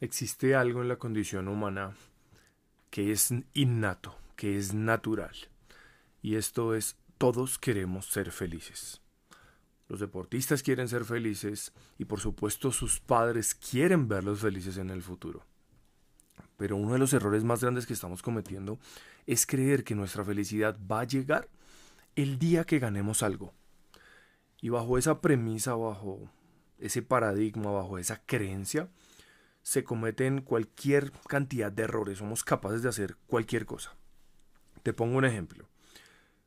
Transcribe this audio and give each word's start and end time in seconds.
Existe 0.00 0.54
algo 0.54 0.80
en 0.82 0.88
la 0.88 0.96
condición 0.96 1.48
humana 1.48 1.94
que 2.90 3.10
es 3.10 3.34
innato, 3.54 4.16
que 4.36 4.56
es 4.56 4.72
natural. 4.72 5.34
Y 6.22 6.36
esto 6.36 6.74
es, 6.74 6.96
todos 7.18 7.58
queremos 7.58 8.06
ser 8.06 8.30
felices. 8.30 9.00
Los 9.88 10.00
deportistas 10.00 10.62
quieren 10.62 10.88
ser 10.88 11.04
felices 11.04 11.72
y 11.98 12.04
por 12.04 12.20
supuesto 12.20 12.70
sus 12.70 13.00
padres 13.00 13.54
quieren 13.54 14.06
verlos 14.06 14.40
felices 14.40 14.76
en 14.76 14.90
el 14.90 15.02
futuro. 15.02 15.44
Pero 16.56 16.76
uno 16.76 16.92
de 16.92 16.98
los 16.98 17.12
errores 17.12 17.42
más 17.42 17.62
grandes 17.62 17.86
que 17.86 17.94
estamos 17.94 18.22
cometiendo 18.22 18.78
es 19.26 19.46
creer 19.46 19.84
que 19.84 19.94
nuestra 19.94 20.24
felicidad 20.24 20.76
va 20.90 21.00
a 21.00 21.04
llegar 21.04 21.48
el 22.16 22.38
día 22.38 22.64
que 22.64 22.78
ganemos 22.78 23.22
algo. 23.22 23.52
Y 24.60 24.68
bajo 24.68 24.98
esa 24.98 25.20
premisa, 25.20 25.74
bajo 25.74 26.30
ese 26.78 27.02
paradigma, 27.02 27.70
bajo 27.70 27.98
esa 27.98 28.20
creencia, 28.26 28.88
se 29.68 29.84
cometen 29.84 30.40
cualquier 30.40 31.12
cantidad 31.28 31.70
de 31.70 31.82
errores, 31.82 32.16
somos 32.16 32.42
capaces 32.42 32.82
de 32.82 32.88
hacer 32.88 33.16
cualquier 33.26 33.66
cosa. 33.66 33.94
Te 34.82 34.94
pongo 34.94 35.18
un 35.18 35.26
ejemplo. 35.26 35.68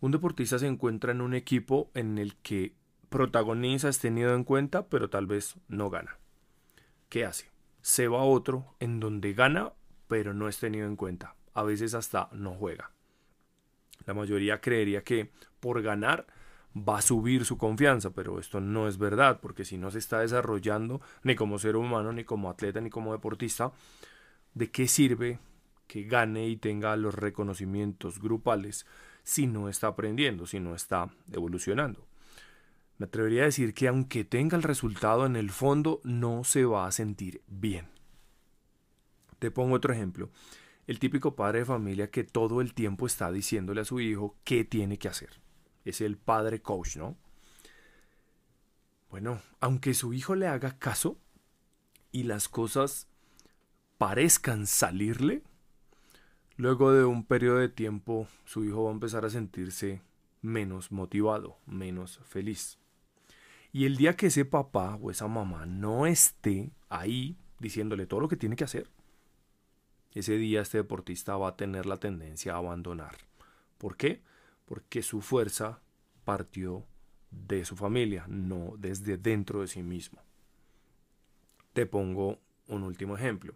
Un 0.00 0.12
deportista 0.12 0.58
se 0.58 0.66
encuentra 0.66 1.12
en 1.12 1.20
un 1.20 1.34
equipo 1.34 1.90
en 1.92 2.16
el 2.16 2.36
que 2.36 2.74
protagoniza 3.10 3.90
es 3.90 3.98
tenido 3.98 4.34
en 4.34 4.44
cuenta, 4.44 4.86
pero 4.86 5.10
tal 5.10 5.26
vez 5.26 5.56
no 5.68 5.90
gana. 5.90 6.16
¿Qué 7.10 7.26
hace? 7.26 7.50
Se 7.82 8.08
va 8.08 8.20
a 8.20 8.24
otro 8.24 8.76
en 8.80 8.98
donde 8.98 9.34
gana, 9.34 9.74
pero 10.08 10.32
no 10.32 10.48
es 10.48 10.58
tenido 10.58 10.86
en 10.86 10.96
cuenta. 10.96 11.36
A 11.52 11.64
veces 11.64 11.92
hasta 11.92 12.30
no 12.32 12.54
juega. 12.54 12.92
La 14.06 14.14
mayoría 14.14 14.62
creería 14.62 15.04
que 15.04 15.32
por 15.60 15.82
ganar 15.82 16.28
va 16.76 16.98
a 16.98 17.02
subir 17.02 17.44
su 17.44 17.58
confianza, 17.58 18.10
pero 18.10 18.38
esto 18.38 18.60
no 18.60 18.88
es 18.88 18.98
verdad, 18.98 19.40
porque 19.40 19.64
si 19.64 19.76
no 19.76 19.90
se 19.90 19.98
está 19.98 20.20
desarrollando 20.20 21.00
ni 21.22 21.34
como 21.34 21.58
ser 21.58 21.76
humano, 21.76 22.12
ni 22.12 22.24
como 22.24 22.50
atleta, 22.50 22.80
ni 22.80 22.90
como 22.90 23.12
deportista, 23.12 23.72
¿de 24.54 24.70
qué 24.70 24.88
sirve 24.88 25.38
que 25.86 26.04
gane 26.04 26.48
y 26.48 26.56
tenga 26.56 26.96
los 26.96 27.14
reconocimientos 27.14 28.20
grupales 28.20 28.86
si 29.22 29.46
no 29.46 29.68
está 29.68 29.88
aprendiendo, 29.88 30.46
si 30.46 30.60
no 30.60 30.74
está 30.74 31.10
evolucionando? 31.30 32.06
Me 32.98 33.06
atrevería 33.06 33.42
a 33.42 33.46
decir 33.46 33.74
que 33.74 33.88
aunque 33.88 34.24
tenga 34.24 34.56
el 34.56 34.62
resultado 34.62 35.26
en 35.26 35.36
el 35.36 35.50
fondo, 35.50 36.00
no 36.04 36.44
se 36.44 36.64
va 36.64 36.86
a 36.86 36.92
sentir 36.92 37.42
bien. 37.48 37.88
Te 39.38 39.50
pongo 39.50 39.74
otro 39.74 39.92
ejemplo. 39.92 40.30
El 40.86 40.98
típico 40.98 41.34
padre 41.34 41.60
de 41.60 41.64
familia 41.64 42.10
que 42.10 42.24
todo 42.24 42.60
el 42.60 42.74
tiempo 42.74 43.06
está 43.06 43.30
diciéndole 43.32 43.80
a 43.80 43.84
su 43.84 44.00
hijo 44.00 44.36
qué 44.44 44.64
tiene 44.64 44.98
que 44.98 45.08
hacer 45.08 45.42
es 45.84 46.00
el 46.00 46.16
padre 46.16 46.60
coach, 46.62 46.96
¿no? 46.96 47.16
Bueno, 49.10 49.42
aunque 49.60 49.94
su 49.94 50.12
hijo 50.14 50.34
le 50.34 50.46
haga 50.46 50.78
caso 50.78 51.18
y 52.12 52.22
las 52.22 52.48
cosas 52.48 53.08
parezcan 53.98 54.66
salirle, 54.66 55.42
luego 56.56 56.92
de 56.92 57.04
un 57.04 57.24
periodo 57.24 57.58
de 57.58 57.68
tiempo 57.68 58.26
su 58.44 58.64
hijo 58.64 58.84
va 58.84 58.90
a 58.90 58.94
empezar 58.94 59.24
a 59.24 59.30
sentirse 59.30 60.02
menos 60.40 60.92
motivado, 60.92 61.58
menos 61.66 62.20
feliz. 62.24 62.78
Y 63.72 63.86
el 63.86 63.96
día 63.96 64.16
que 64.16 64.26
ese 64.26 64.44
papá 64.44 64.98
o 65.00 65.10
esa 65.10 65.28
mamá 65.28 65.66
no 65.66 66.06
esté 66.06 66.70
ahí 66.88 67.36
diciéndole 67.58 68.06
todo 68.06 68.20
lo 68.20 68.28
que 68.28 68.36
tiene 68.36 68.56
que 68.56 68.64
hacer, 68.64 68.88
ese 70.14 70.36
día 70.36 70.60
este 70.60 70.78
deportista 70.78 71.36
va 71.36 71.48
a 71.48 71.56
tener 71.56 71.86
la 71.86 71.98
tendencia 71.98 72.54
a 72.54 72.58
abandonar. 72.58 73.16
¿Por 73.78 73.96
qué? 73.96 74.22
Porque 74.72 75.02
su 75.02 75.20
fuerza 75.20 75.82
partió 76.24 76.86
de 77.30 77.66
su 77.66 77.76
familia, 77.76 78.24
no 78.26 78.72
desde 78.78 79.18
dentro 79.18 79.60
de 79.60 79.66
sí 79.66 79.82
mismo. 79.82 80.22
Te 81.74 81.84
pongo 81.84 82.38
un 82.68 82.82
último 82.82 83.14
ejemplo. 83.14 83.54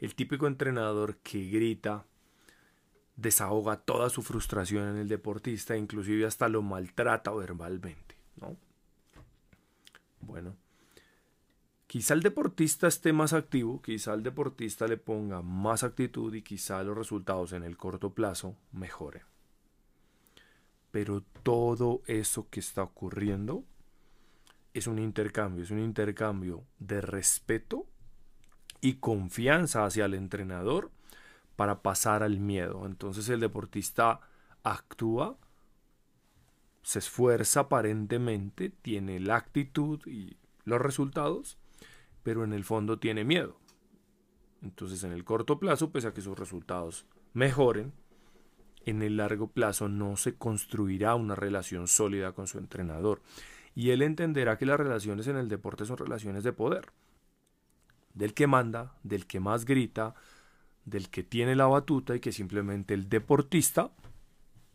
El 0.00 0.16
típico 0.16 0.48
entrenador 0.48 1.18
que 1.18 1.48
grita, 1.48 2.06
desahoga 3.14 3.76
toda 3.76 4.10
su 4.10 4.22
frustración 4.22 4.88
en 4.88 4.96
el 4.96 5.06
deportista, 5.06 5.76
inclusive 5.76 6.26
hasta 6.26 6.48
lo 6.48 6.60
maltrata 6.60 7.30
verbalmente, 7.30 8.16
¿no? 8.34 8.56
Bueno, 10.22 10.56
quizá 11.86 12.14
el 12.14 12.20
deportista 12.20 12.88
esté 12.88 13.12
más 13.12 13.32
activo, 13.32 13.80
quizá 13.80 14.12
el 14.12 14.24
deportista 14.24 14.88
le 14.88 14.96
ponga 14.96 15.40
más 15.40 15.84
actitud 15.84 16.34
y 16.34 16.42
quizá 16.42 16.82
los 16.82 16.98
resultados 16.98 17.52
en 17.52 17.62
el 17.62 17.76
corto 17.76 18.12
plazo 18.12 18.56
mejoren. 18.72 19.22
Pero 20.92 21.24
todo 21.42 22.02
eso 22.06 22.48
que 22.48 22.60
está 22.60 22.84
ocurriendo 22.84 23.64
es 24.74 24.86
un 24.86 24.98
intercambio, 24.98 25.64
es 25.64 25.70
un 25.70 25.80
intercambio 25.80 26.64
de 26.78 27.00
respeto 27.00 27.86
y 28.80 28.94
confianza 28.94 29.84
hacia 29.84 30.04
el 30.04 30.14
entrenador 30.14 30.90
para 31.56 31.82
pasar 31.82 32.22
al 32.22 32.38
miedo. 32.40 32.86
Entonces 32.86 33.28
el 33.28 33.40
deportista 33.40 34.20
actúa, 34.62 35.36
se 36.82 36.98
esfuerza 36.98 37.60
aparentemente, 37.60 38.70
tiene 38.70 39.20
la 39.20 39.36
actitud 39.36 40.00
y 40.06 40.36
los 40.64 40.80
resultados, 40.80 41.58
pero 42.22 42.44
en 42.44 42.52
el 42.52 42.64
fondo 42.64 42.98
tiene 42.98 43.24
miedo. 43.24 43.58
Entonces 44.62 45.02
en 45.04 45.12
el 45.12 45.24
corto 45.24 45.58
plazo, 45.58 45.90
pese 45.90 46.08
a 46.08 46.14
que 46.14 46.20
sus 46.20 46.38
resultados 46.38 47.06
mejoren, 47.32 47.92
en 48.86 49.02
el 49.02 49.16
largo 49.16 49.48
plazo 49.48 49.88
no 49.88 50.16
se 50.16 50.34
construirá 50.34 51.14
una 51.14 51.34
relación 51.34 51.88
sólida 51.88 52.32
con 52.32 52.46
su 52.46 52.58
entrenador. 52.58 53.22
Y 53.74 53.90
él 53.90 54.02
entenderá 54.02 54.58
que 54.58 54.66
las 54.66 54.78
relaciones 54.78 55.26
en 55.28 55.36
el 55.36 55.48
deporte 55.48 55.84
son 55.84 55.96
relaciones 55.96 56.44
de 56.44 56.52
poder. 56.52 56.92
Del 58.14 58.34
que 58.34 58.46
manda, 58.46 58.94
del 59.02 59.26
que 59.26 59.40
más 59.40 59.64
grita, 59.64 60.14
del 60.84 61.08
que 61.08 61.22
tiene 61.22 61.56
la 61.56 61.66
batuta 61.66 62.14
y 62.14 62.20
que 62.20 62.32
simplemente 62.32 62.94
el 62.94 63.08
deportista 63.08 63.92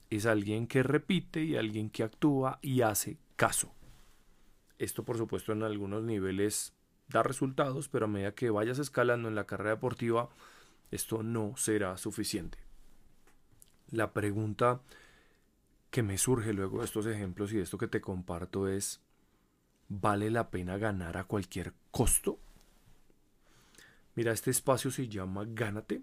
es 0.09 0.25
alguien 0.25 0.67
que 0.67 0.83
repite 0.83 1.43
y 1.43 1.57
alguien 1.57 1.89
que 1.89 2.03
actúa 2.03 2.59
y 2.61 2.81
hace 2.81 3.17
caso. 3.35 3.73
Esto 4.79 5.03
por 5.03 5.17
supuesto 5.17 5.51
en 5.51 5.63
algunos 5.63 6.03
niveles 6.03 6.73
da 7.09 7.23
resultados, 7.23 7.89
pero 7.89 8.05
a 8.05 8.07
medida 8.07 8.33
que 8.33 8.49
vayas 8.49 8.79
escalando 8.79 9.27
en 9.27 9.35
la 9.35 9.45
carrera 9.45 9.71
deportiva, 9.71 10.29
esto 10.91 11.23
no 11.23 11.55
será 11.57 11.97
suficiente 11.97 12.66
la 13.89 14.13
pregunta 14.13 14.81
que 15.89 16.03
me 16.03 16.17
surge 16.17 16.53
luego 16.53 16.79
de 16.79 16.85
estos 16.85 17.05
ejemplos 17.05 17.51
y 17.51 17.57
de 17.57 17.63
esto 17.63 17.77
que 17.77 17.87
te 17.87 18.01
comparto 18.01 18.67
es, 18.67 19.01
¿vale 19.89 20.29
la 20.29 20.49
pena 20.49 20.77
ganar 20.77 21.17
a 21.17 21.23
cualquier 21.23 21.73
costo? 21.91 22.39
Mira, 24.15 24.31
este 24.31 24.51
espacio 24.51 24.91
se 24.91 25.07
llama 25.07 25.45
Gánate 25.47 26.01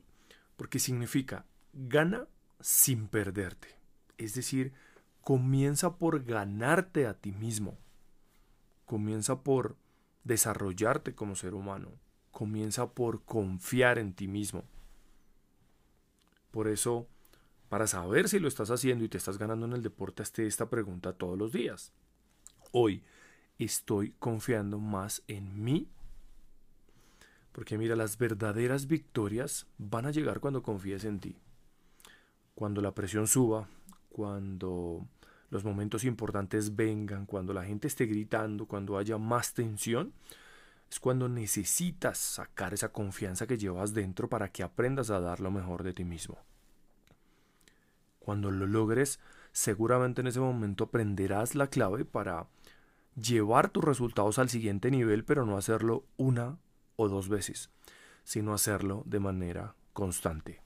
porque 0.56 0.78
significa 0.78 1.44
gana 1.73 2.27
sin 2.61 3.09
perderte. 3.09 3.77
Es 4.19 4.34
decir, 4.34 4.73
comienza 5.21 5.97
por 5.97 6.25
ganarte 6.25 7.06
a 7.06 7.15
ti 7.15 7.33
mismo. 7.33 7.77
Comienza 8.87 9.43
por 9.43 9.77
desarrollarte 10.23 11.15
como 11.15 11.34
ser 11.34 11.55
humano. 11.55 11.91
Comienza 12.31 12.91
por 12.91 13.25
confiar 13.25 13.99
en 13.99 14.15
ti 14.15 14.28
mismo. 14.28 14.65
Por 16.50 16.69
eso 16.69 17.09
para 17.75 17.89
saber 17.89 18.29
si 18.29 18.39
lo 18.39 18.47
estás 18.47 18.71
haciendo 18.71 19.05
y 19.05 19.09
te 19.09 19.19
estás 19.19 19.37
ganando 19.37 19.67
en 19.67 19.73
el 19.73 19.83
deporte, 19.83 20.23
hazte 20.23 20.47
esta 20.47 20.71
pregunta 20.71 21.12
todos 21.12 21.37
los 21.37 21.51
días. 21.51 21.93
Hoy, 22.71 23.03
¿estoy 23.59 24.15
confiando 24.21 24.79
más 24.79 25.25
en 25.27 25.65
mí? 25.65 25.89
Porque 27.51 27.77
mira, 27.77 27.97
las 27.97 28.17
verdaderas 28.17 28.87
victorias 28.87 29.67
van 29.77 30.07
a 30.07 30.12
llegar 30.12 30.39
cuando 30.39 30.62
confíes 30.62 31.03
en 31.03 31.19
ti. 31.19 31.37
Cuando 32.55 32.81
la 32.81 32.95
presión 32.95 33.27
suba, 33.27 33.69
cuando 34.09 35.09
los 35.51 35.65
momentos 35.65 36.05
importantes 36.05 36.77
vengan, 36.77 37.27
cuando 37.27 37.53
la 37.53 37.65
gente 37.65 37.89
esté 37.89 38.06
gritando, 38.06 38.67
cuando 38.67 38.99
haya 38.99 39.19
más 39.19 39.53
tensión, 39.53 40.12
es 40.89 41.01
cuando 41.01 41.29
necesitas 41.29 42.19
sacar 42.19 42.73
esa 42.73 42.93
confianza 42.93 43.49
que 43.49 43.59
llevas 43.59 43.94
dentro 43.94 44.29
para 44.29 44.53
que 44.53 44.62
aprendas 44.62 45.11
a 45.11 45.19
dar 45.19 45.41
lo 45.41 45.50
mejor 45.50 45.82
de 45.82 45.93
ti 45.93 46.05
mismo. 46.05 46.38
Cuando 48.25 48.50
lo 48.50 48.67
logres, 48.67 49.21
seguramente 49.53 50.23
en 50.23 50.29
ese 50.29 50.41
momento 50.41 50.85
aprenderás 50.85 51.55
la 51.55 51.67
clave 51.67 52.06
para 52.06 52.47
llevar 53.17 53.69
tus 53.69 53.85
resultados 53.85 54.38
al 54.38 54.49
siguiente 54.49 54.91
nivel, 54.91 55.26
pero 55.26 55.44
no 55.44 55.59
hacerlo 55.59 56.06
una 56.17 56.56
o 56.97 57.09
dos 57.09 57.29
veces, 57.29 57.71
sino 58.23 58.55
hacerlo 58.55 59.03
de 59.05 59.21
manera 59.21 59.75
constante. 59.93 60.63